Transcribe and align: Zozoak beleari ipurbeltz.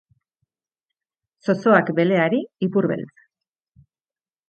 Zozoak 1.49 1.93
beleari 2.01 2.43
ipurbeltz. 2.69 3.17